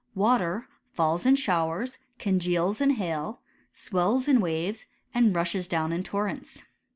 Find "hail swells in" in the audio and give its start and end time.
2.89-4.41